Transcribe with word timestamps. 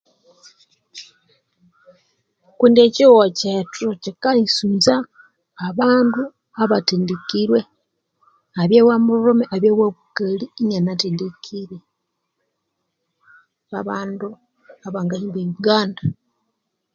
Kundi 2.59 2.79
ekyihughu 2.87 3.25
kyethu 3.39 3.87
kyikayisunza 4.03 4.95
abandu 5.67 6.21
abethendekirwe 6.61 7.59
abya 8.61 8.81
wa 8.87 8.95
mulhume 9.05 9.43
abye 9.55 9.71
wa 9.79 9.87
bukali 9.95 10.45
inanethendekirwe 10.61 11.77
babandu 13.71 14.27
abangahimba 14.87 15.39
eyuganda 15.41 16.01